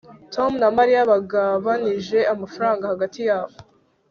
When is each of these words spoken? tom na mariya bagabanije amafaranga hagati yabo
tom 0.33 0.51
na 0.61 0.69
mariya 0.77 1.01
bagabanije 1.11 2.19
amafaranga 2.33 2.89
hagati 2.93 3.19
yabo 3.29 3.55